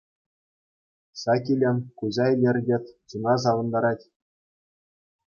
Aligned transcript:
Ҫак 1.23 1.45
илем 1.55 1.77
куҫа 2.03 2.25
илӗртет, 2.37 2.85
чуна 3.13 3.33
савӑнтарать. 3.45 4.05